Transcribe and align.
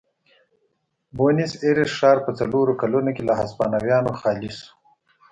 بونیس 1.17 1.51
ایرس 1.63 1.91
ښار 1.97 2.17
په 2.25 2.31
څلورو 2.39 2.73
کلونو 2.81 3.09
کې 3.15 3.23
له 3.29 3.33
هسپانویانو 3.39 4.11
خالي 4.19 4.51
شو. 4.57 4.69